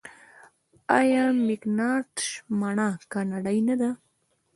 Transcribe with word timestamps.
آیا 0.99 1.23
مکینټاش 1.47 2.23
مڼه 2.59 2.89
کاناډايي 3.11 3.61
نه 3.67 3.75
ده؟ 3.81 3.89